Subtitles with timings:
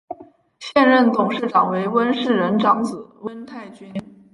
[0.57, 3.93] 现任董事长为温世仁长子温泰钧。